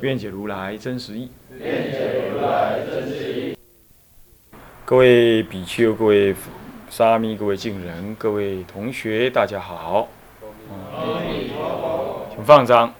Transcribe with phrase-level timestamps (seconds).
[0.00, 1.28] 愿解如来真实义。
[1.58, 3.56] 愿解如来真实义。
[4.84, 6.32] 各位比丘、各位
[6.88, 10.08] 沙弥、各位敬人、各位同学，大家好。
[12.32, 12.94] 请放张。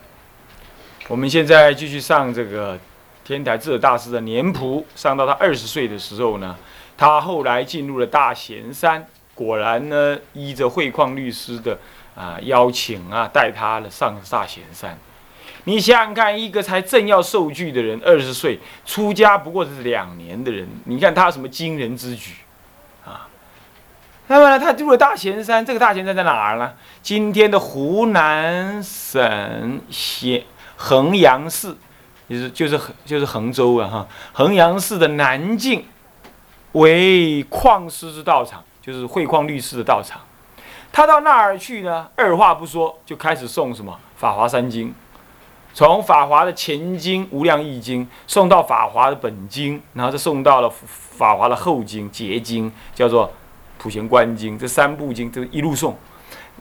[1.06, 2.76] 我们现在继续上这个
[3.24, 6.56] 天台智者大师的年谱，上到他二十岁的时候呢，
[6.96, 11.78] 他后来进入了大贤山，果然呢，依着慧旷律师的
[12.16, 14.98] 啊邀请啊，带他了上大贤山。
[15.68, 22.36] 你想想看，一个才正要受具的人，二十岁出家不过是两年的人，你看他有什么惊人之举
[23.04, 23.28] 啊？
[24.28, 26.72] 那么呢，他入了大贤山，这个大贤山在哪儿呢？
[27.02, 30.42] 今天的湖南省咸
[30.76, 31.76] 衡阳市，
[32.30, 35.84] 就是就是就是衡州啊哈，衡阳市的南境
[36.72, 40.18] 为旷师之道场，就是慧旷律师的道场。
[40.90, 44.88] 他到那儿去呢，二话不说就开始诵什么《法华三经》。
[45.74, 53.28] 从法华的前经《无量易经》送到法华的本经，然后再送到了法华的后经结经，叫做
[53.78, 54.56] 《普贤观经》。
[54.58, 55.96] 这三部经都一路送，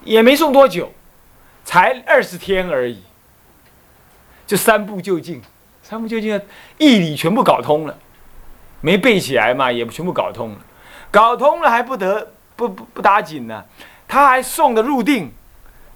[0.04, 0.92] 也没送多久，
[1.64, 3.02] 才二十天而已，
[4.46, 5.42] 就三部就近，
[5.82, 6.40] 三部就尽，
[6.78, 7.98] 义理全部搞通了，
[8.82, 10.58] 没背起来嘛，也全部搞通了，
[11.10, 13.66] 搞通了还不得不不不打紧呢，
[14.08, 15.32] 他还送的入定，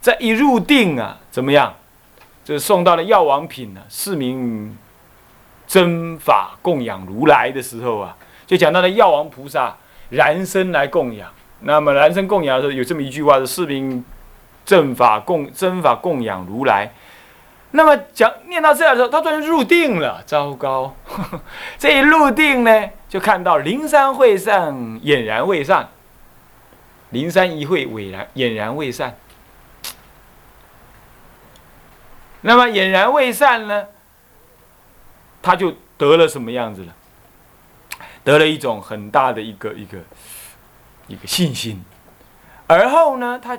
[0.02, 1.76] 这一入定啊，怎么样？
[2.44, 4.78] 这送到了药王品呢，四名
[5.68, 9.76] 真法供养如来的时候啊，就讲到了药王菩萨
[10.10, 11.30] 燃身来供养。
[11.62, 14.04] 那么燃身供养的时候，有这么一句话是四名
[14.66, 16.92] 正法供真法供养如来。
[17.74, 20.96] 那么讲念到这的时候，他突然入定了，糟糕！
[21.78, 25.88] 这一入定呢，就看到灵山会上俨然未散，
[27.12, 29.16] 灵山一会俨然俨然未散。
[32.42, 33.86] 那么俨然未散呢，
[35.42, 36.94] 他就得了什么样子了？
[38.24, 39.98] 得了一种很大的一个一个
[41.08, 41.84] 一个信心。
[42.68, 43.58] 而后呢，他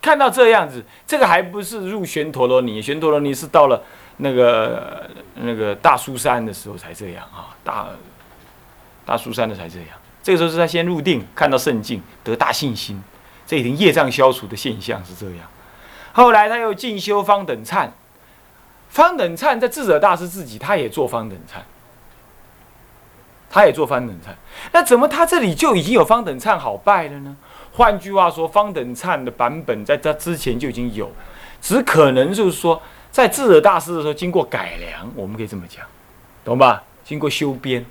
[0.00, 3.82] 看到这样子，这个还不是入玄陀罗尼，玄陀罗尼是到了
[4.18, 7.88] 那个那个大苏山的时候才这样啊，大
[9.04, 9.88] 大苏山的才这样。
[10.22, 13.02] 这个时候是他先入定，看到圣境，得大信心，
[13.46, 15.46] 这已经业障消除的现象是这样。
[16.12, 17.90] 后来他又进修方等忏。
[18.92, 21.60] 方等忏在智者大师自己，他也做方等忏，
[23.48, 24.34] 他也做方等忏。
[24.70, 27.34] 那怎么他这里就已经有方等忏好拜了呢？
[27.72, 31.10] 换句话说，方等忏的版本在他之前就已经有，
[31.58, 35.86] 只可能就是说，在智者大师的时候经过改良，我们可以这么讲，
[36.44, 36.84] 懂吧？
[37.02, 37.82] 经过修编，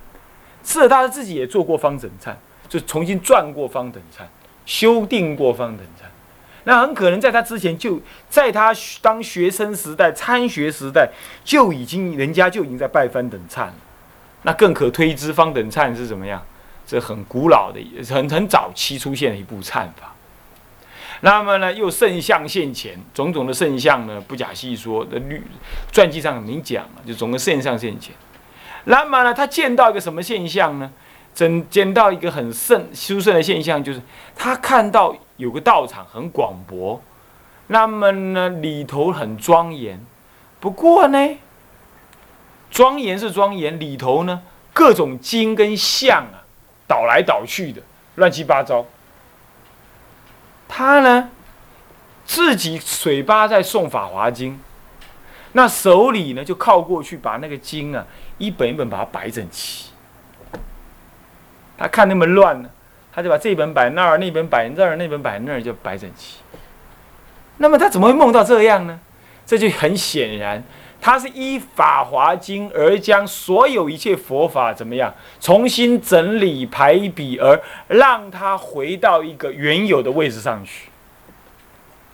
[0.64, 2.36] 智者大师自己也做过方等忏，
[2.70, 4.22] 就重新转过方等忏，
[4.68, 6.06] 修订过方等忏。
[6.64, 8.00] 那很可能在他之前，就
[8.30, 11.10] 在他当学生时代、参学时代，
[11.44, 13.74] 就已经人家就已经在拜方等忏了。
[14.44, 16.44] 那更可推知方等忏是怎么样？
[16.86, 17.80] 这很古老的、
[18.14, 20.14] 很很早期出现的一部忏法。
[21.22, 25.42] 那么呢，又圣像现前，种种的圣像呢，不假细说的律
[25.92, 28.14] 传记上明讲了，就总个圣像现前。
[28.86, 30.92] 那么呢，他见到一个什么现象呢？
[31.34, 34.02] 真见到一个很圣殊胜的现象，就是
[34.36, 35.16] 他看到。
[35.42, 37.02] 有个道场很广博，
[37.66, 40.00] 那么呢里头很庄严，
[40.60, 41.38] 不过呢，
[42.70, 46.46] 庄严是庄严，里头呢各种经跟像啊，
[46.88, 47.82] 倒来倒去的，
[48.16, 48.86] 乱七八糟。
[50.68, 51.32] 他呢
[52.24, 54.54] 自己嘴巴在诵《法华经》，
[55.54, 58.06] 那手里呢就靠过去把那个经啊
[58.38, 59.90] 一本一本把它摆整齐。
[61.80, 62.70] 他看那么乱呢。
[63.14, 66.38] 他就把这本摆那儿，那本摆这儿，那本摆那儿，就摆整齐。
[67.58, 69.00] 那么他怎么会梦到这样呢？
[69.46, 70.64] 这就很显然，
[71.02, 80.90] 他是依《法华经》而将所有一切佛法怎么样重新整理排比，而让他回到一个原有的位置上去。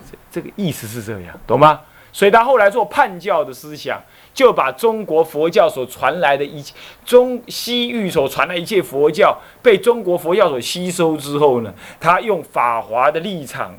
[0.09, 1.81] 这这个意思是这样，懂吗？
[2.11, 4.01] 所以他后来做叛教的思想。
[4.37, 6.71] 就把中国佛教所传来的一切
[7.03, 13.75] 中西域所传来一切佛教被中国佛教所吸收之后呢，他用法华的立场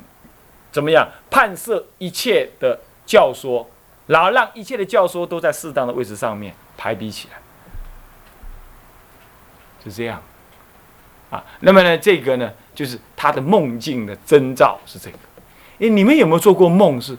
[0.69, 3.69] 怎么样判摄一切的教说，
[4.07, 7.39] 然后让一切的教说都在适当的位置上面排比起来，
[9.81, 10.21] 是这样。
[11.29, 15.17] 啊，那么呢，这个呢，就是他的梦境的征兆是这个。
[15.77, 17.17] 诶，你们有没有做过梦是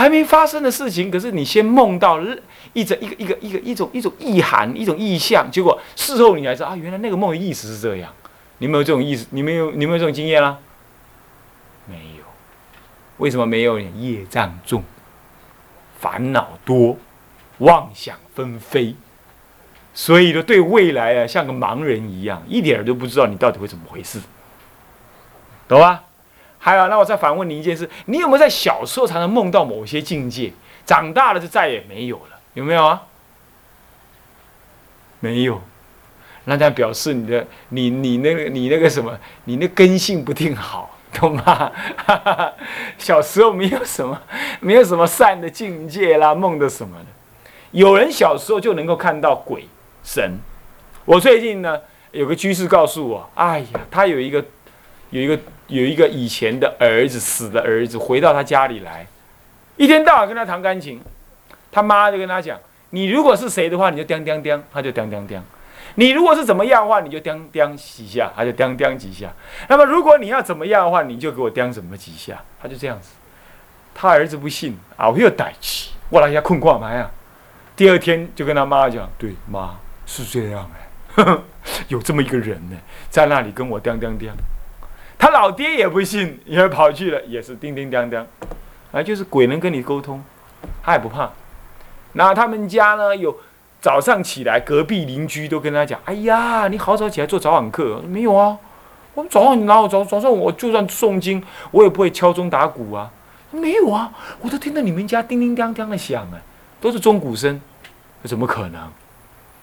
[0.00, 1.10] 还没发生的事情？
[1.10, 2.18] 可是你先梦到
[2.72, 8.10] 一种一个一个一个一种一种意涵，一种意象，结果事后你才知道啊，原来那个梦的意思是这样。
[8.56, 9.26] 你没有这种意思？
[9.28, 10.56] 你没有你没有这种经验啦？
[11.84, 12.24] 没有。
[13.18, 13.90] 为什么没有呢？
[13.98, 14.82] 业障重，
[15.98, 16.96] 烦恼多，
[17.58, 18.96] 妄想纷飞。
[19.92, 24.18] 所以呢，对未来啊，像个盲人一样，一点都不知道你到底会怎么回事，
[25.68, 26.04] 懂吧？
[26.62, 30.52] 还有，那我再反问你一件事：你有没有在小时候才能梦到某些境界，
[30.84, 32.38] 长大了就再也没有了？
[32.54, 33.02] 有没有啊？
[35.20, 35.60] 没有，
[36.44, 41.72] 那在表示你的你你那个你那个什么，你那根性不定好， 懂吗？
[42.98, 44.20] 小时候没有什么，
[44.60, 47.06] 没有什么善的境界啦，梦的什么的。
[47.72, 49.66] 有人小时候就能够看到鬼。
[50.02, 50.38] 神，
[51.04, 51.78] 我最近呢
[52.12, 54.42] 有个居士告诉我，哎呀，他有一个
[55.10, 59.06] 有一个有一个以前的儿子死的儿子回到他家里来，
[59.76, 61.00] 一天到晚跟他弹钢琴，
[61.70, 62.58] 他妈就跟他讲，
[62.90, 65.40] 你如果是谁的话，你就叮叮叮，他就叮叮叮；
[65.96, 69.32] 你如果是怎么样的话，你就叮叮几下，他就叮叮几下。
[69.68, 73.10] 那么如果你要怎么样的话，你就给我叮什么几下，他就这样子。
[73.94, 77.10] 他儿子不信，啊，我又逮起，我来一下困挂嘛呀。
[77.74, 79.76] 第二天就跟他妈讲，对妈。
[80.06, 80.68] 是这样
[81.14, 81.38] 哎，
[81.86, 82.76] 有这么一个人呢，
[83.08, 84.32] 在那里跟我叮叮叮，
[85.20, 88.26] 他老爹也不信，也跑去了，也是叮叮当当，
[88.90, 90.24] 啊，就是鬼能跟你沟通，
[90.82, 91.30] 他也不怕。
[92.14, 93.36] 那他们家呢，有
[93.82, 98.56] 早上起来，隔壁邻居都跟他讲：“哎呀，你好早起来做早晚课？”没有啊，
[99.12, 103.10] 我早上然后早早上我就算诵经，我也不会敲钟打鼓啊，
[103.50, 106.40] 没有啊，我都听到你们家叮叮当当的响啊，
[106.80, 107.60] 都是钟鼓声，
[108.22, 108.90] 这怎么可能？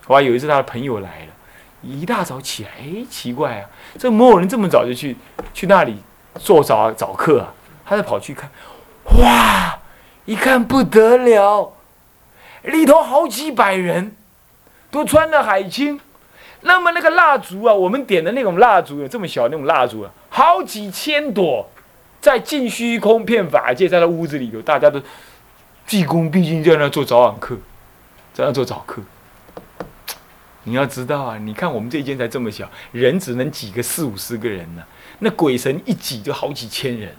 [0.05, 1.33] 我还有一次，他的朋友来了，
[1.81, 5.15] 一大早起来，哎，奇怪啊，这某某人这么早就去
[5.53, 5.97] 去那里
[6.39, 7.53] 做早早课啊？
[7.85, 8.49] 他就跑去看，
[9.19, 9.79] 哇，
[10.25, 11.73] 一看不得了，
[12.63, 14.15] 里头好几百人，
[14.91, 15.99] 都穿了海青，
[16.61, 21.69] 那么那个蜡烛啊，我们点的那种蜡烛，有这么小那种蜡烛啊，好几千朵，
[22.19, 25.01] 在尽虚空遍法界，在那屋子里头，大家都
[25.87, 27.55] 毕恭毕敬在那做早晚课，
[28.33, 29.01] 在那做早课。
[30.67, 34.83] 你要知道啊，你看我们这间才这么小，人只能挤个四五十个人呢，
[35.19, 37.15] 那鬼神一挤就好几千人，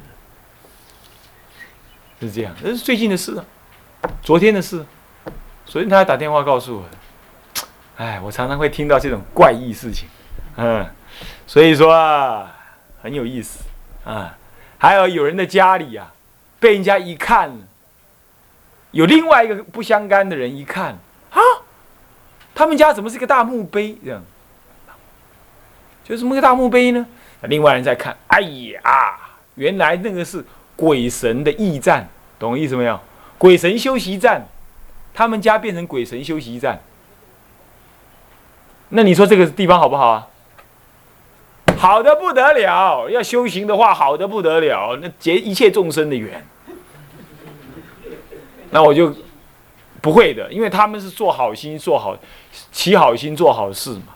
[2.20, 2.54] 是这样。
[2.62, 3.44] 那是最近的事啊，
[4.22, 4.84] 昨天的事。
[5.64, 6.84] 昨天他还打电话告诉我，
[7.96, 10.06] 哎，我常常会听到这种怪异事情，
[10.56, 10.86] 嗯，
[11.46, 12.54] 所以说啊，
[13.02, 13.60] 很有意思
[14.04, 14.36] 啊。
[14.76, 16.12] 还有有人的家里啊，
[16.60, 17.50] 被人家一看，
[18.90, 20.98] 有另外一个不相干的人一看。
[22.58, 24.20] 他们家怎么是个大墓碑这样？
[26.02, 27.06] 就这么个大墓碑呢？
[27.42, 29.16] 另外人在看，哎呀，
[29.54, 30.44] 原来那个是
[30.74, 32.98] 鬼神的驿站，懂意思没有？
[33.38, 34.44] 鬼神休息站，
[35.14, 36.80] 他们家变成鬼神休息站。
[38.88, 40.26] 那你说这个地方好不好啊？
[41.76, 46.44] 好的不得了，要修行的话，好的不得了，那结一切众生的缘。
[48.70, 49.14] 那我就。
[50.00, 52.16] 不会的，因为他们是做好心、做好、
[52.70, 54.14] 起好心、做好事嘛，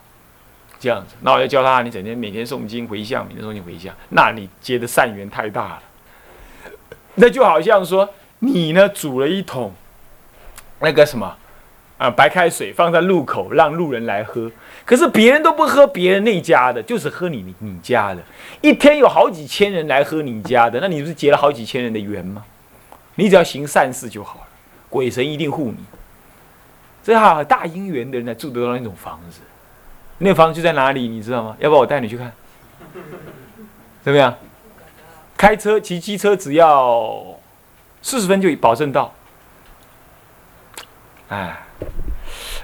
[0.78, 1.14] 这样子。
[1.22, 5.82] 那我要教他，你整天每天诵经回向，每天诵经回向，那你结的善缘太大了。
[7.16, 8.08] 那就好像说，
[8.38, 9.72] 你呢煮了一桶
[10.78, 11.36] 那个什么
[11.98, 14.50] 啊白开水放在路口，让路人来喝，
[14.84, 18.22] 可是别人都不喝别人那家的，就是喝你你家的。
[18.60, 22.44] 一天有好几千人来喝你家的，那你不是结了好几千人的缘吗？
[23.16, 24.46] 你只要行善事就好了。
[24.92, 25.78] 鬼神一定护你，
[27.02, 29.40] 这好大姻缘的人才住得到那种房子。
[30.18, 31.56] 那房子就在哪里，你知道吗？
[31.58, 32.30] 要不要我带你去看？
[34.02, 34.36] 怎么样？
[35.34, 37.24] 开车骑机车只要
[38.02, 39.14] 四十分就保证到。
[41.30, 41.58] 哎，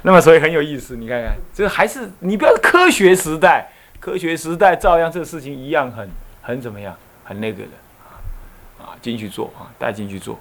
[0.03, 0.95] 那么所以很有意思。
[0.97, 6.11] 你看看，这还是你不要科学时代，科学时代照样这个事情一样很
[6.43, 6.95] 很怎么样，
[7.25, 10.39] 很那个的啊，进去做啊，带进去做。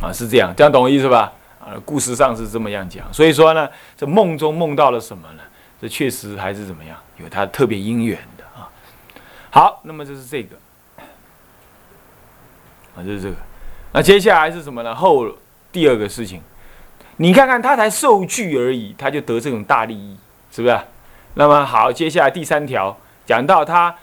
[0.00, 1.32] 啊，是这样，这样懂我意思吧？
[1.58, 5.42] 啊，故事上是这么样讲，所以说呢，这梦中梦到了什么呢？
[5.80, 8.68] 这确实还是怎么样，有它特别因缘的啊。
[9.50, 10.56] 好，那么这是这个，
[12.96, 13.36] 啊，就是这个。
[13.92, 14.94] 那接下来是什么呢？
[14.94, 15.26] 后
[15.72, 16.40] 第二个事情，
[17.16, 20.16] 你看看他才受具而已，他就得这种大利益，
[20.50, 20.78] 是不是？
[21.34, 23.94] 那么好，接下来第三条讲到他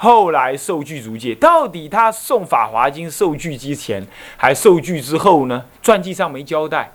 [0.00, 5.64] 后来受具足戒，到底他送《法华经》受具之前，还受具之后呢？
[5.82, 6.92] 传记上没交代。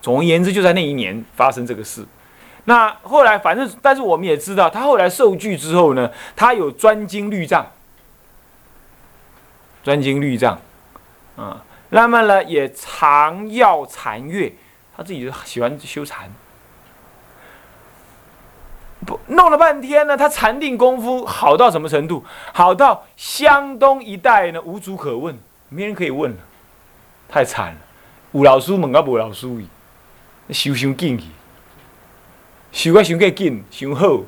[0.00, 2.06] 总而言之，就在那一年发生这个事。
[2.64, 7.66] 那后来，反正，但是我们也知道，他后来受具之后呢，他有专精律藏，
[9.84, 10.58] 专精律藏，
[11.36, 14.54] 啊，那么呢，也常要禅悦，
[14.96, 16.32] 他自己喜欢修禅。
[19.28, 22.24] 弄了半天呢，他禅定功夫好到什么程度？
[22.52, 25.36] 好到湘东一带呢，无主可问，
[25.68, 26.36] 没人可以问了，
[27.28, 27.78] 太惨了。
[28.32, 31.24] 有老师问啊，无老师伊，修紧去，
[32.70, 34.20] 修啊修个紧，修好，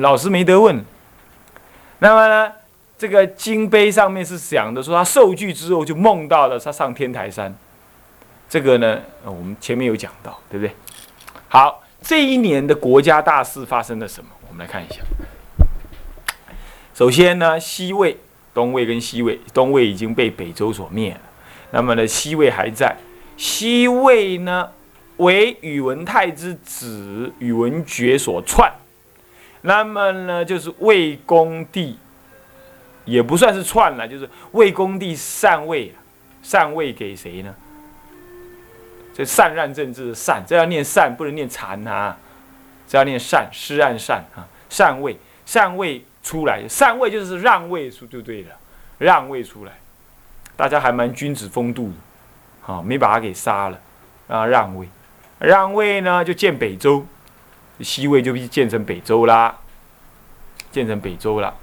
[0.00, 0.84] 老师没得问。
[1.98, 2.52] 那么呢，
[2.96, 7.52] 这个金碑上面是讲的说，他受具之后就梦到了他上天台山。
[8.48, 10.74] 这个呢，我们前面有讲到，对不对？
[11.48, 11.81] 好。
[12.02, 14.30] 这一年的国家大事发生了什么？
[14.48, 15.00] 我们来看一下。
[16.92, 18.18] 首先呢，西魏、
[18.52, 21.20] 东魏跟西魏，东魏已经被北周所灭了。
[21.70, 22.96] 那么呢，西魏还在。
[23.36, 24.68] 西魏呢，
[25.16, 28.70] 为宇文泰之子宇文觉所篡。
[29.62, 31.98] 那么呢，就是魏恭帝，
[33.04, 35.94] 也不算是篡了，就是魏恭帝禅位，
[36.42, 37.54] 禅位给谁呢？
[39.14, 42.16] 这禅让政治的禅，这要念禅，不能念禅啊！
[42.88, 48.56] 这要念禅，施按禅啊，禅位，禅位出来，禅位就是让位出就对了，
[48.98, 49.72] 让位出来，
[50.56, 51.94] 大家还蛮君子风度的，
[52.60, 53.78] 好，没把他给杀了。
[54.28, 54.88] 啊，让位，
[55.40, 57.04] 让位呢就建北周，
[57.80, 59.58] 西魏就建成北周啦，
[60.70, 61.54] 建成北周了。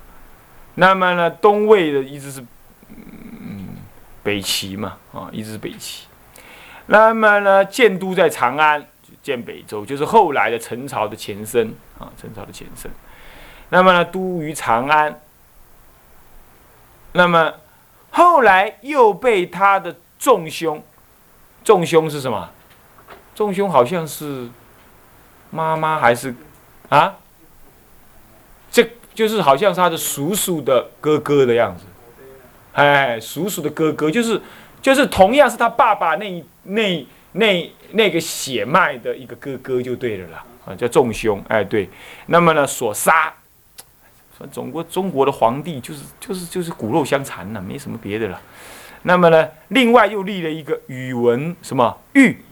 [0.76, 2.46] 那么呢，东魏的一直是
[2.80, 3.70] 嗯
[4.22, 6.06] 北齐嘛，啊，一直是北齐。
[6.92, 8.84] 那么呢，建都在长安，
[9.22, 12.90] 建北周，就是后来的陈朝的前身啊，陈朝的前身。
[13.70, 15.22] 那么呢，都于长安。
[17.12, 17.54] 那么
[18.10, 20.84] 后来又被他的众兄，
[21.64, 22.50] 众兄是什么？
[23.36, 24.50] 众兄好像是
[25.52, 26.34] 妈妈还是
[26.90, 27.18] 啊？
[28.72, 31.84] 这就是好像是他的叔叔的哥哥的样子。
[32.74, 34.42] 哎，叔叔的哥哥就是。
[34.82, 41.90] 就是同样是他爸爸那那那那个血脉的一个哥哥就对了啦，啊，叫仲兄，哎对，
[42.28, 43.34] 那么呢所杀，
[44.38, 48.42] 说中国中国的皇帝就是就是就是骨肉相残了，没什么别的了。
[49.04, 52.44] 那么呢，另外又立了一个宇文什么玉，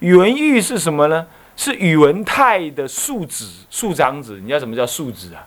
[0.00, 1.26] 宇文玉是什么呢？
[1.56, 4.40] 是宇文泰的庶子、庶长子。
[4.40, 5.46] 你知道什么叫庶子啊？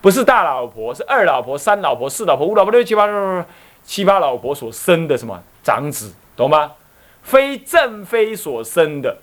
[0.00, 3.06] 不是大老婆，是二老婆、三老婆、四老婆、五老婆、六七八
[3.86, 6.72] 七八老婆所生的什么长子，懂吗？
[7.22, 9.18] 非正妃所生的，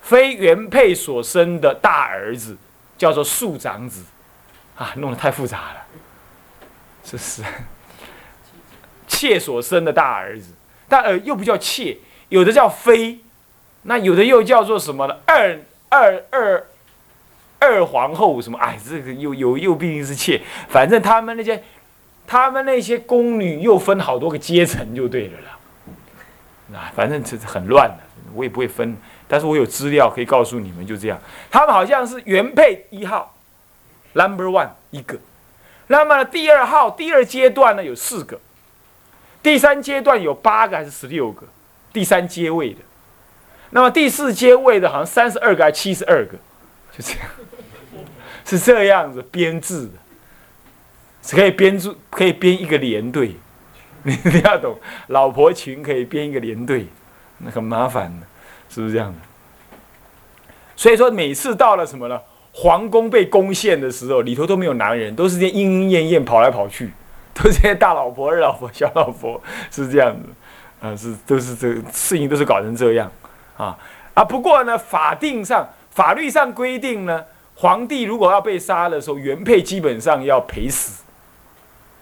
[0.00, 2.56] 非原配所生的大儿子，
[2.96, 4.04] 叫做庶长子，
[4.76, 5.82] 啊，弄得太复杂了。
[7.04, 7.42] 这是
[9.06, 10.52] 妾所生的大儿子，
[10.88, 11.98] 但呃又不叫妾，
[12.30, 13.20] 有的叫妃，
[13.82, 15.16] 那有的又叫做什么呢？
[15.26, 15.60] 二
[15.90, 16.66] 二二
[17.58, 18.58] 二皇后什么？
[18.58, 21.62] 哎，这个又又又毕竟是妾，反正他们那些。
[22.26, 25.58] 他们那些宫女又分好多个阶层，就对了啦。
[26.68, 28.02] 那反正这是很乱的，
[28.34, 28.96] 我也不会分，
[29.28, 31.20] 但是我有资料可以告诉你们，就这样。
[31.50, 33.36] 他们好像是原配一号
[34.14, 35.18] ，Number One 一个，
[35.88, 38.40] 那么第二号第二阶段呢有四个，
[39.42, 41.46] 第三阶段有八个还是十六个？
[41.92, 42.80] 第三阶位的，
[43.70, 46.38] 那么第四阶位的好像三十二个还是七十二个？
[46.96, 47.28] 就这样，
[48.44, 49.92] 是这样子编制的。
[51.24, 53.34] 是可以编出，可以编一个连队，
[54.04, 56.86] 你你要懂，老婆群可以编一个连队，
[57.38, 58.26] 那很麻烦的，
[58.68, 59.18] 是不是这样的？
[60.76, 62.20] 所以说每次到了什么呢？
[62.52, 66.92] 皇宫被攻陷的时候，里头都没有男人，都是些莺莺燕燕跑来跑去，
[67.32, 69.40] 都是些大老婆、二老婆、小老婆，
[69.70, 70.28] 是这样子，
[70.86, 73.10] 啊，是都是这事情都是搞成这样，
[73.56, 73.78] 啊
[74.12, 74.22] 啊！
[74.22, 81.02] 不过呢，法定上、法律上规定呢，皇帝如果要被杀的时候，原配基本上要陪死。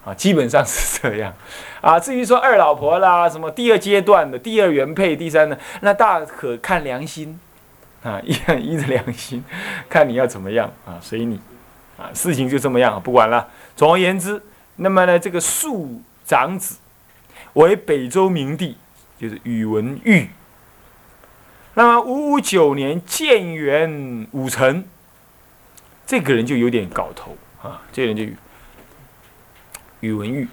[0.04, 1.32] 啊，基本上是这样，
[1.80, 7.38] 啊，至于说二老婆啦，什么第二阶段的第二原配，第三呢，那大可看良心，
[8.02, 9.44] 啊，依依着良心，
[9.88, 11.40] 看你要怎么样啊，随你，
[11.96, 13.48] 啊，事情就这么样，不管了。
[13.76, 14.42] 总而言之，
[14.74, 16.78] 那么呢，这个庶长子
[17.52, 18.76] 为北周明帝，
[19.20, 20.26] 就是宇文毓。
[21.74, 24.84] 那么五五九年建元武成，
[26.04, 28.34] 这个人就有点搞头啊，这个人就。
[30.02, 30.46] 宇文毓，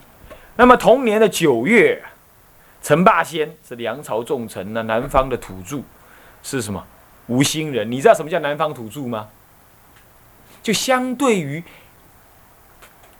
[0.56, 2.02] 那么同年的九月，
[2.82, 5.82] 陈霸先是梁朝重臣呢，南方的土著
[6.42, 6.86] 是什么？
[7.28, 7.92] 吴兴人。
[7.92, 9.30] 你知道什么叫南方土著吗？
[10.62, 11.64] 就相对于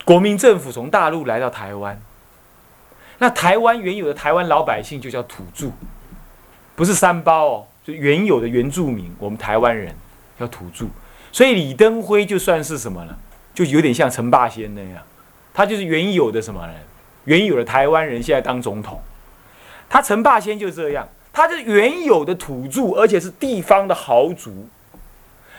[0.04, 2.00] 国民政府从大陆来到台湾，
[3.18, 5.70] 那台湾原有的台湾老百姓就叫土著，
[6.76, 9.94] 不是三包哦，就原有的原住民，我们台湾人
[10.38, 10.86] 叫土著。
[11.32, 13.18] 所以李登辉就算是什么呢？
[13.52, 15.02] 就有点像陈霸先那样，
[15.60, 16.74] 他就是原有的什么人？
[17.24, 18.98] 原有的台湾人现在当总统，
[19.90, 24.66] 他陈霸先就这样，他是原有的土著，而且是地方的豪族。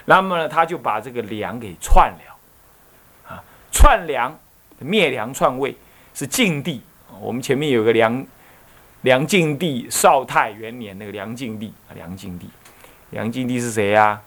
[0.06, 4.36] 那么呢，他就把这个梁给篡了，啊，篡梁，
[4.80, 5.78] 灭梁篡位
[6.16, 6.82] 是晋帝。
[7.20, 8.26] 我们前面有个梁，
[9.02, 12.50] 梁晋帝少泰元年那个梁晋帝，梁晋帝，
[13.12, 14.20] 梁晋帝是谁呀？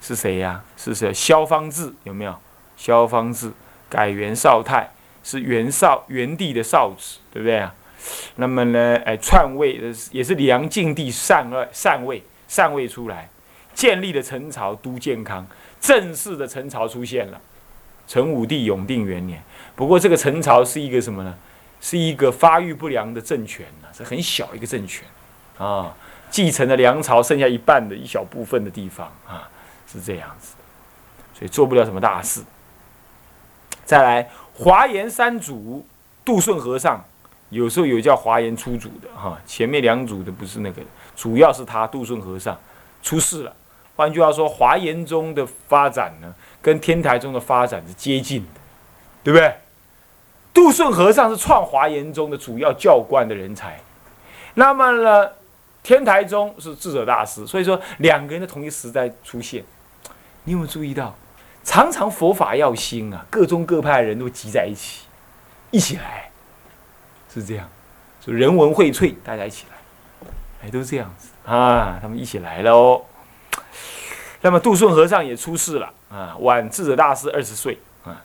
[0.00, 0.60] 是谁呀？
[0.76, 1.14] 是谁？
[1.14, 2.36] 萧方智有没有？
[2.76, 3.52] 萧方智
[3.92, 4.90] 改元绍泰，
[5.22, 7.74] 是元绍元帝的少子，对不对啊？
[8.36, 9.78] 那么呢，哎，篡位
[10.10, 13.28] 也是梁晋帝禅位禅位禅位出来。
[13.74, 15.46] 建立了陈朝都建康，
[15.80, 17.40] 正式的陈朝出现了。
[18.06, 19.42] 陈武帝永定元年，
[19.74, 21.34] 不过这个陈朝是一个什么呢？
[21.80, 25.06] 是一个发育不良的政权呢，是很小一个政权
[25.58, 25.94] 啊，
[26.30, 29.48] 继承了梁朝剩下一半的一小部分的地方啊，
[29.90, 30.54] 是这样子，
[31.32, 32.40] 所以做不了什么大事。
[33.92, 35.84] 再来，华严三祖
[36.24, 36.98] 杜顺和尚，
[37.50, 40.80] 有时候有叫华严出祖的哈，前面两祖的不是那个，
[41.14, 42.58] 主要是他杜顺和尚
[43.02, 43.54] 出世了。
[43.94, 48.60] 换句话说，华严宗的发展呢，跟天台宗的发展是接近的，
[49.24, 49.54] 对不对？
[50.54, 53.78] 杜顺和尚是创华严宗的主要教官的人才，
[54.54, 55.28] 那么呢，
[55.82, 59.62] 天台宗是智者大师，所以说两个人的同一时代出现，
[60.44, 61.14] 你有没有注意到？
[61.64, 65.06] 常常佛法要兴啊，各宗各派的人都集在一起，
[65.70, 66.30] 一起来，
[67.32, 67.68] 是这样，
[68.20, 70.28] 就人文荟萃，大家一起来，
[70.64, 73.02] 哎，都这样子啊，他们一起来了哦。
[74.40, 78.20] 那么杜顺和尚也出世了啊，晚智者大师二十岁啊。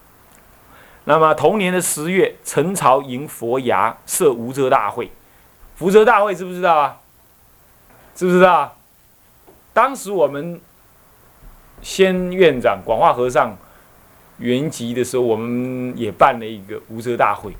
[1.03, 5.11] 那么同年的十月，陈朝迎佛牙，设无遮大会。
[5.75, 6.97] 福遮大会知不知道啊？
[8.15, 8.75] 知不知道？
[9.73, 10.59] 当时我们
[11.81, 13.57] 先院长广化和尚
[14.39, 17.53] 圆寂的时候，我们也办了一个无遮大会。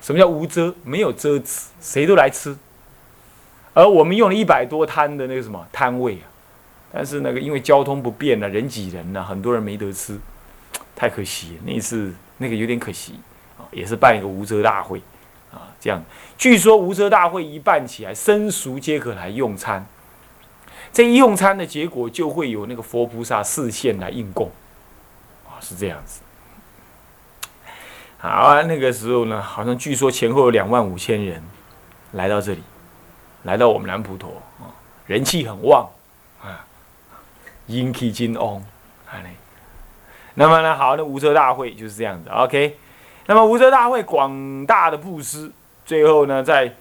[0.00, 0.74] 什么叫无遮？
[0.84, 2.56] 没有遮止，谁都来吃。
[3.72, 6.28] 而我们用了一百多摊的那个什么摊位啊。
[6.92, 10.16] 但是那个因为交通不便呢，人挤人呢，很多人没得吃，
[10.94, 11.62] 太可惜了。
[11.66, 13.14] 那一次那个有点可惜
[13.58, 15.02] 啊，也是办一个无遮大会
[15.52, 16.00] 啊，这样。
[16.38, 19.84] 据说无遮大会一办起来，生熟皆可来用餐。
[20.94, 24.48] 这一用餐的结果，就会有那个佛菩萨视线来应供
[25.44, 26.20] 啊，是这样子。
[28.18, 31.42] 好啊，那个时候呢，好像据说前后有两万五千人
[32.12, 32.62] 来到这里，
[33.42, 34.70] 来到我们南普陀啊，
[35.06, 35.90] 人气很旺
[36.40, 36.64] 啊。
[37.66, 38.64] 引起金翁，
[39.04, 39.30] 好嘞。
[40.34, 42.78] 那么呢，好，那无遮大会就是这样子，OK。
[43.26, 45.50] 那么无遮大会广大的布施，
[45.84, 46.72] 最后呢，在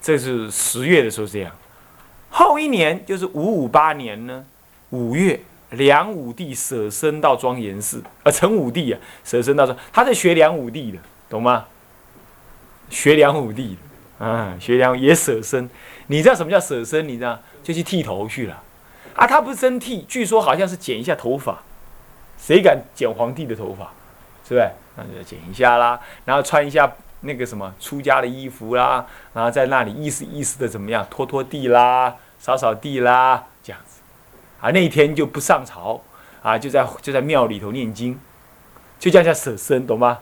[0.00, 1.50] 这是十月的时候这样。
[2.30, 4.44] 后一年就是五五八年呢，
[4.90, 11.66] 五月，梁武帝舍身到庄严寺，呃，陈武帝啊，舍身到庄，他在学梁武帝的，懂吗？
[12.90, 13.76] 学梁武帝
[14.18, 15.68] 的，啊，学梁也舍身。
[16.08, 17.08] 你知道什么叫舍身？
[17.08, 18.62] 你知道，就去剃头去了。
[19.14, 21.62] 啊，他不是真剃，据说好像是剪一下头发，
[22.38, 23.90] 谁敢剪皇帝的头发，
[24.46, 24.70] 是不是？
[24.96, 34.00] 那就剪一下啦，然后穿一下那个什么出家的衣服啦，然后在那里意思意思的怎么样，拖拖地啦，扫扫地啦，这样子。
[34.60, 36.00] 啊，那一天就不上朝，
[36.42, 38.18] 啊，就在就在庙里头念经，
[38.98, 40.18] 就这样叫舍身，懂吗？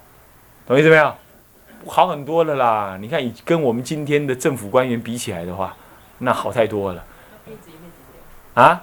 [0.66, 1.14] 懂意思没有？
[1.86, 2.96] 好很多了啦。
[3.00, 5.76] 你看，跟我们今天的政府官员比起来的话，
[6.18, 7.04] 那好太多了。
[8.54, 8.82] 啊，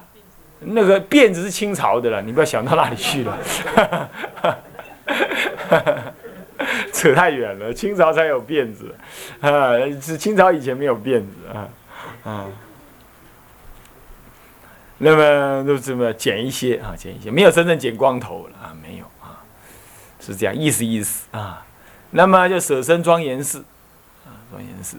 [0.60, 3.38] 那个辫子是清朝的了，你不要想到那里去了，
[7.02, 7.74] 扯太远了。
[7.74, 8.96] 清朝才有辫子，
[9.40, 11.68] 啊，是清朝以前没有辫子啊，
[12.24, 12.46] 啊。
[15.00, 19.42] 那么就这么剪一些啊，剪一些，没有真正剪光头啊，没有啊，
[20.20, 21.66] 是这样意思意思啊。
[22.12, 23.66] 那么就舍身庄严寺
[24.28, 24.98] 啊，庄严寺，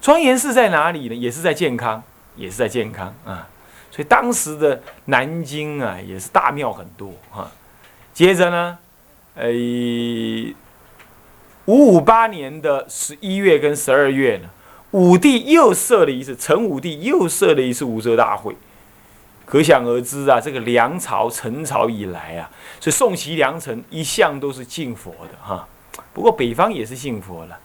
[0.00, 1.14] 庄严寺在哪里呢？
[1.16, 2.00] 也是在健康，
[2.36, 3.48] 也是在健康啊。
[3.90, 7.50] 所以当时的南京啊，也是大庙很多啊。
[8.14, 8.78] 接着呢，
[9.34, 9.48] 呃，
[11.66, 14.48] 五五八年的十一月跟十二月呢，
[14.92, 18.56] 武帝又设了一次，陈武帝又设了一次武则大会。
[19.44, 22.50] 可想而知啊，这个梁朝、陈朝以来啊，
[22.80, 25.68] 所以宋齐梁陈一向都是敬佛的哈。
[26.12, 27.56] 不过北方也是信佛了，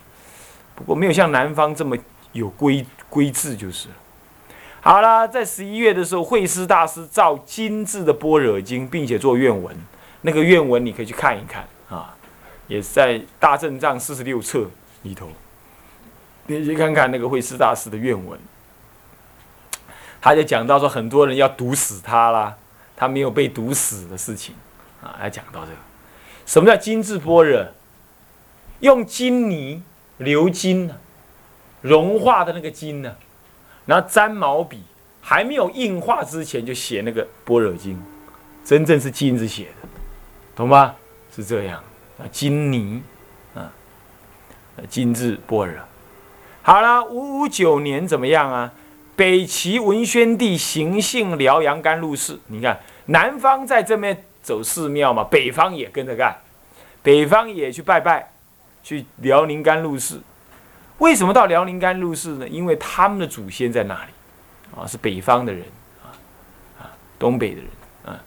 [0.75, 1.97] 不过没有像南方这么
[2.33, 3.87] 有规规制就是。
[4.81, 9.75] 好了，在十一月的时候，慧师大师造精致的般若经，并且做愿文。
[10.21, 12.15] 那个愿文你可以去看一看啊，
[12.71, 14.65] 也是在《大正藏》四十六册
[15.01, 15.27] 里头，
[16.47, 18.39] 你去看看那个慧师大师的愿文，
[20.21, 22.55] 他就讲到说很多人要毒死他啦，
[22.95, 24.55] 他没有被毒死的事情。
[25.03, 25.77] 啊，来讲到这个，
[26.45, 27.67] 什么叫金质般若？
[28.79, 29.83] 用金泥
[30.19, 30.95] 鎏金呢，
[31.81, 33.17] 融化的那个金呢，
[33.85, 34.81] 然后沾毛笔，
[35.19, 38.01] 还没有硬化之前就写那个般若经，
[38.63, 39.89] 真正是金子写的，
[40.55, 40.95] 懂吗？
[41.35, 41.83] 是这样。
[42.21, 43.01] 啊，金尼
[43.55, 43.71] 啊，
[44.87, 45.79] 金质般若。
[46.61, 48.71] 好了，五五九年怎么样啊？
[49.15, 56.37] 北齐文宣帝行幸辽阳甘露寺，你看南方在这边走寺庙嘛，北方也跟着干，
[57.01, 58.29] 北方也去拜拜。
[58.83, 60.19] 去辽宁甘露寺，
[60.97, 62.47] 为什么到辽宁甘露寺呢？
[62.47, 64.11] 因为他们的祖先在那里，
[64.75, 65.63] 啊，是北方的人，
[66.01, 66.09] 啊
[66.81, 67.67] 啊，东北的人，
[68.03, 68.19] 啊。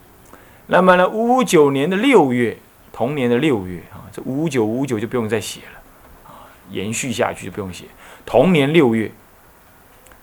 [0.68, 2.56] 那么呢，五五九年的六月，
[2.94, 7.86] 同年的六月，啊，这五九五九就不用再写了，啊，延续下去就不用写。
[8.24, 9.10] 同年六月，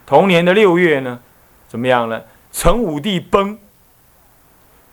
[0.06, 1.20] 同年的六月呢，
[1.68, 2.22] 怎么样呢？
[2.54, 3.60] 成武帝崩，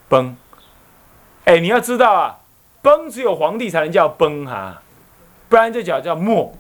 [0.09, 0.37] 崩，
[1.45, 2.39] 哎，你要知道啊，
[2.83, 4.83] 崩只有皇帝才能叫崩哈。
[5.49, 6.53] 不然这叫叫末，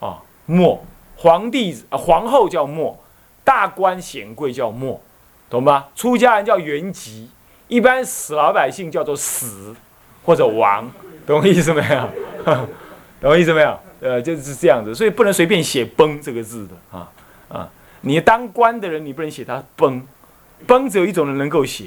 [0.00, 0.84] 啊末，
[1.16, 3.00] 皇帝皇后叫末，
[3.44, 5.00] 大官显贵叫末，
[5.48, 5.88] 懂吧？
[5.94, 7.30] 出家人叫原籍，
[7.68, 9.76] 一般死老百姓叫做死
[10.26, 10.90] 或者王，
[11.24, 12.10] 懂我意思没有？
[13.22, 13.78] 懂我意思没有？
[14.00, 17.08] 呃，就是这样子，所以不能随便写崩这个字的啊
[17.48, 17.68] 啊！
[18.02, 20.06] 你当官的人，你不能写他崩，
[20.66, 21.86] 崩只有一种人能够写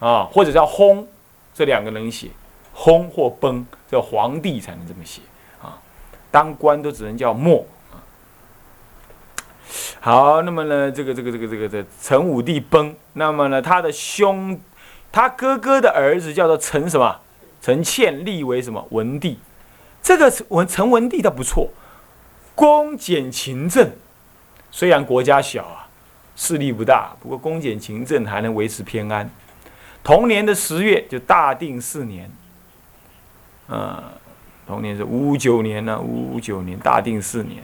[0.00, 1.06] 啊，或者叫轰，
[1.52, 2.28] 这两个能写，
[2.72, 5.20] 轰或崩，叫皇帝才能这么写
[5.60, 5.78] 啊。
[6.30, 7.66] 当官都只能叫末
[10.00, 14.58] 好，那么呢，这个这个这个这个这陈武帝崩，那么呢，他的兄，
[15.12, 17.20] 他哥哥的儿子叫做陈什么？
[17.64, 19.38] 陈倩立为什么文帝？
[20.02, 21.70] 这个文陈文帝倒不错，
[22.54, 23.90] 恭俭勤政，
[24.70, 25.88] 虽然国家小啊，
[26.36, 29.30] 势力不大，不过恭俭勤政还能维持偏安。
[30.02, 32.30] 同年的十月，就大定四年，
[33.68, 34.12] 呃。
[34.66, 37.62] 同年是五九年呢，五五九年大定四年，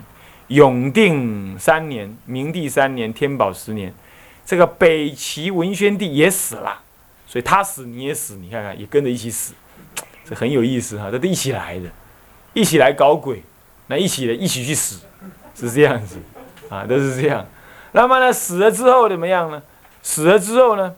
[0.49, 3.93] 永定三年，明帝三年，天宝十年，
[4.47, 6.81] 这个北齐文宣帝也死了，
[7.27, 9.55] 所以他死你也死，你看看也跟着一起死，
[10.25, 11.89] 这很有意思哈，这都一起来的，
[12.53, 13.43] 一起来搞鬼，
[13.87, 15.01] 那一起的一起去死，
[15.55, 16.17] 是这样子
[16.69, 17.47] 啊，都是这样。
[17.93, 19.63] 那么呢，死了之后怎么样呢？
[20.03, 20.95] 死了之后呢，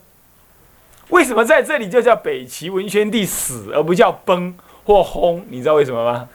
[1.08, 4.54] 为什么在这里就叫北齐文宣帝死，而不叫崩？
[4.84, 6.28] 或轰，你知道为什么吗？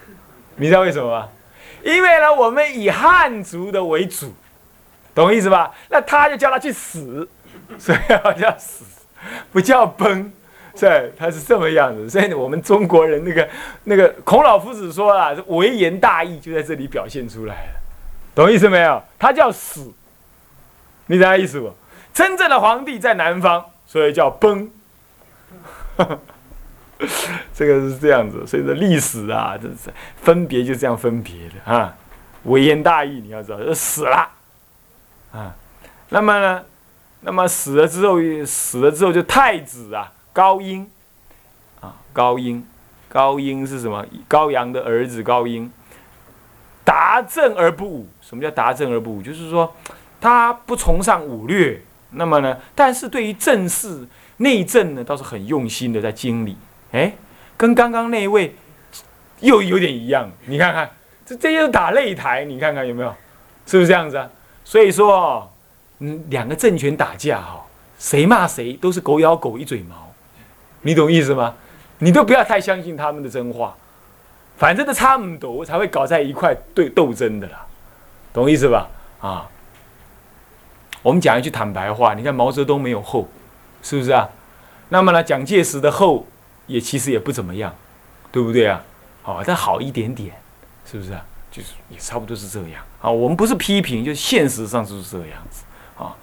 [0.56, 1.28] 你知道为什么吗？
[1.84, 4.34] 因为呢，我们以汉族的为主，
[5.13, 5.73] 懂意思吧？
[5.89, 7.28] 那他就叫他去死，
[7.78, 8.86] 所以要叫死，
[9.52, 10.32] 不叫崩，
[10.78, 12.10] 是，他是这么样子。
[12.10, 13.50] 所以我们中国人那个
[13.86, 17.82] 那个孔老夫子说啊，微言大义就在这里表现出来了，
[18.36, 19.02] 懂意思没有？
[19.18, 19.92] 他叫死，
[21.08, 21.74] 你懂意思不？
[22.13, 24.70] 真正的皇帝在南方，所以叫崩。
[27.54, 31.96] 这个是这样子，所以说历史啊，这是分别就这样分别的啊。
[32.44, 34.30] 微言大义，你要知道，就死了
[35.32, 35.54] 啊。
[36.10, 36.63] 那么呢，
[37.22, 40.88] 那么死了之后，死了之后就太子啊，高音
[41.82, 42.63] 啊，高音，
[43.10, 44.06] 高音是什么？
[44.28, 45.71] 高阳的儿子高音，
[46.84, 48.08] 达政而不武。
[48.21, 49.19] 什么叫达政而不武？
[49.23, 49.73] 就是说
[50.21, 56.56] 他不崇尚武略，那么呢，但是对于政事内政呢，倒是很用心的在经理。
[56.91, 57.13] 哎，
[57.58, 58.54] 跟刚刚那一位
[59.39, 60.91] 又有点一样，你看看，
[61.26, 63.10] 这这又打擂台，你看看有没有，
[63.65, 64.30] 是不是这样子啊？
[64.63, 65.52] 所以说，
[65.97, 67.65] 嗯，两个政权打架哈，
[67.97, 70.07] 谁骂谁都是狗咬狗一嘴毛，
[70.82, 71.54] 你懂意思吗？
[72.00, 73.76] 你都不要太相信他们的真话，
[74.58, 77.66] 反正都差不多才会搞在一块对斗争的啦，
[78.34, 78.88] 懂意思吧？
[79.20, 79.50] 啊，
[81.02, 83.28] 我们讲一句坦白话，你看毛泽东没有后，
[83.82, 84.30] 是不是啊？
[84.90, 86.26] 那么呢，蒋介石的后。
[86.68, 87.74] 也其实也不怎么样，
[88.30, 88.84] 对不对啊？
[89.24, 90.36] 好，但好一点点，
[90.86, 91.26] 是不是啊？
[91.50, 93.10] 就是也差不多是这样啊。
[93.10, 95.63] 我们不是批评，就现实上就是这样子
[95.98, 96.13] 啊。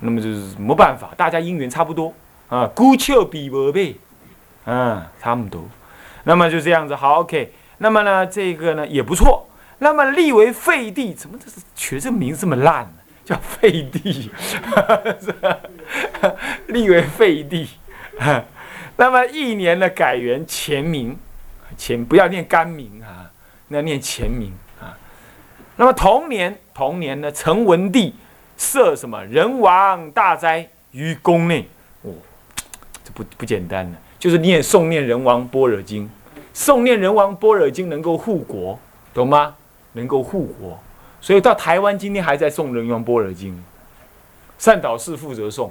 [0.00, 2.12] 那么就是没办法，大家姻缘差不多
[2.48, 3.96] 啊，孤丘比伯贝，
[4.64, 5.64] 嗯，差不多。
[6.24, 7.52] 那么就这样子，好，OK。
[7.78, 9.48] 那么呢，这个呢也不错。
[9.78, 12.92] 那么立为废帝，怎么这是取这名字这么烂呢？
[13.24, 14.30] 叫废帝，
[16.68, 17.68] 立为废帝。
[18.96, 21.18] 那么一年呢，改元前名，
[21.76, 23.30] 前不要念干名啊，
[23.68, 24.96] 那念前名啊。
[25.76, 28.14] 那么同年，同年呢，成文帝
[28.56, 31.68] 设什么人王大斋于宫内，
[33.06, 36.10] 这不不简单了，就是念诵念人王般若经，
[36.52, 38.76] 诵念人王般若经能够护国，
[39.14, 39.54] 懂吗？
[39.92, 40.76] 能够护国，
[41.20, 43.62] 所以到台湾今天还在诵人王般若经，
[44.58, 45.70] 善导师负责诵，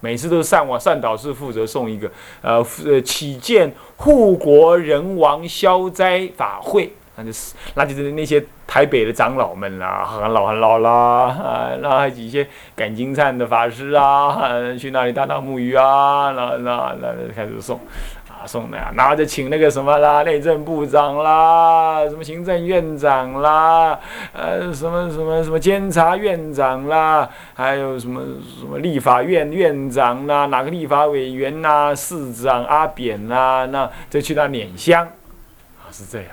[0.00, 6.90] 每次都是善王善导师负责诵一个，呃呃起见护国人王消灾法会。
[7.16, 10.90] 那就是，那就是那些台北的长老们啦，很老很老啦，
[11.26, 14.38] 啊，那还几些赶经忏的法师啊，
[14.78, 17.80] 去那里打打木鱼啊，那那那开始送，
[18.28, 23.98] 啊送的呀，然后就请那个什么啦，内政部长啦，什么行政院长啦，
[24.32, 28.22] 呃，什么什么什么监察院长啦，还有什么
[28.60, 36.28] 什么立法院院长啦，哪个立法委员呐，市长阿扁呐，那就去那捻香，啊，是这样。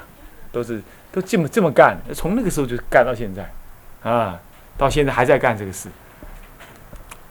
[0.49, 0.81] 都是
[1.17, 3.51] 都这么这么干，从那个时候就干到现在，
[4.07, 4.39] 啊，
[4.77, 5.89] 到现在还在干这个事。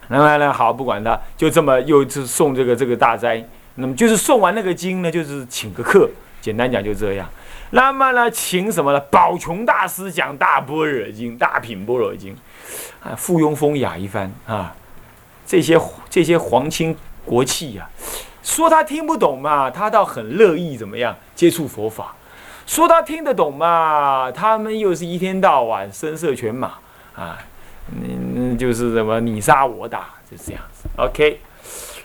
[0.09, 3.41] 那么呢，好，不管他，就这么又是送这个这个大斋。
[3.77, 7.29] 那么就是送完那个经呢，就是请个客，简单讲就这样。
[7.71, 8.99] 那么呢，请什么呢？
[8.99, 12.37] 宝琼大师讲大般若经、大品般若经，
[13.05, 14.75] 啊，附庸风雅一番啊。
[15.47, 17.89] 这些这些皇亲国戚呀，
[18.43, 22.17] 说他听不懂嘛，他倒很乐意怎么样接触佛法。
[22.67, 24.31] 说他听得懂嘛？
[24.33, 26.73] 他们又是一天到晚声色犬马
[27.15, 27.39] 啊，
[27.93, 30.89] 嗯，就是什么你杀我打，就是这样子。
[30.97, 31.39] OK，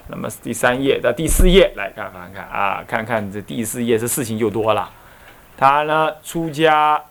[0.06, 4.88] 那么第三页到第四页来看看看啊，看看这第四页这事情就多了。
[5.56, 7.02] 他呢出家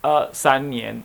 [0.00, 1.02] 呃三年，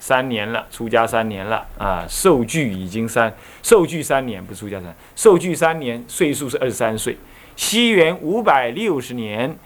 [0.00, 3.32] 三年了，出家三年了啊，受具已经三
[3.62, 7.16] 受具三年不出家三受具三年，岁数是二十三岁，
[7.54, 9.56] 西元五百六十年。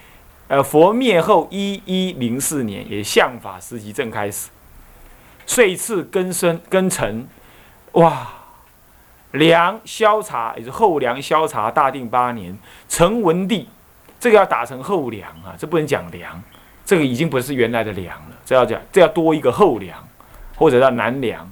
[0.51, 4.49] 呃，佛灭后一一零四年，也相法时期正开始，
[5.47, 7.25] 岁次根生根成，
[7.93, 8.27] 哇！
[9.31, 12.59] 梁萧察也是后梁萧察大定八年，
[12.89, 13.69] 成文帝，
[14.19, 16.43] 这个要打成后梁啊，这不能讲梁，
[16.85, 19.97] 这个已经不是原来的梁了，这要讲，这要多一个后梁，
[20.57, 21.49] 或者叫南梁